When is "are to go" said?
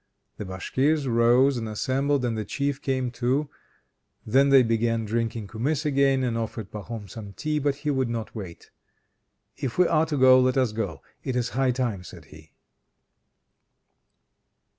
9.87-10.39